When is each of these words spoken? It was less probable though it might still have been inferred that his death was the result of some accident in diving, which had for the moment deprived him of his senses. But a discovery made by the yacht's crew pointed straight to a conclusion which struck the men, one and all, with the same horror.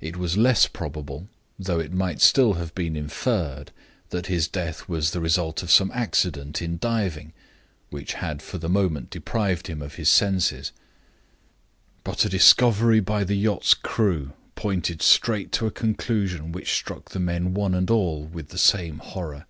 It 0.00 0.16
was 0.16 0.38
less 0.38 0.66
probable 0.66 1.28
though 1.58 1.78
it 1.78 1.92
might 1.92 2.22
still 2.22 2.54
have 2.54 2.74
been 2.74 2.96
inferred 2.96 3.70
that 4.08 4.24
his 4.28 4.48
death 4.48 4.88
was 4.88 5.10
the 5.10 5.20
result 5.20 5.62
of 5.62 5.70
some 5.70 5.90
accident 5.92 6.62
in 6.62 6.78
diving, 6.78 7.34
which 7.90 8.14
had 8.14 8.40
for 8.40 8.56
the 8.56 8.70
moment 8.70 9.10
deprived 9.10 9.66
him 9.66 9.82
of 9.82 9.96
his 9.96 10.08
senses. 10.08 10.72
But 12.02 12.24
a 12.24 12.30
discovery 12.30 13.00
made 13.00 13.04
by 13.04 13.24
the 13.24 13.36
yacht's 13.36 13.74
crew 13.74 14.32
pointed 14.54 15.02
straight 15.02 15.52
to 15.52 15.66
a 15.66 15.70
conclusion 15.70 16.52
which 16.52 16.72
struck 16.72 17.10
the 17.10 17.20
men, 17.20 17.52
one 17.52 17.74
and 17.74 17.90
all, 17.90 18.22
with 18.24 18.48
the 18.48 18.56
same 18.58 19.00
horror. 19.00 19.44